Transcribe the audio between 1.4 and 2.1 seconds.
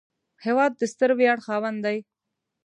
خاوند دی